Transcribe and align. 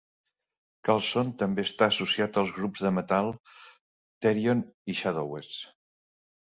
Karlsson 0.87 1.29
també 1.41 1.65
està 1.69 1.89
associat 1.93 2.41
als 2.43 2.55
grups 2.57 2.83
de 2.87 2.95
metal 2.97 3.31
Therion 4.23 4.69
i 4.95 5.01
Shadowseeds. 5.03 5.65